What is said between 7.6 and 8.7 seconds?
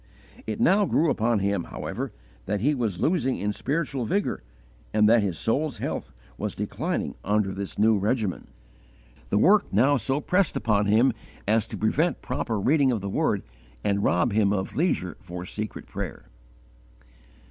new regimen.